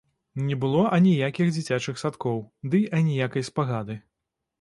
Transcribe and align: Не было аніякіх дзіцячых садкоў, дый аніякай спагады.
Не 0.45 0.55
было 0.61 0.79
аніякіх 0.97 1.51
дзіцячых 1.57 1.99
садкоў, 2.03 2.39
дый 2.73 2.87
аніякай 3.01 3.47
спагады. 3.51 3.99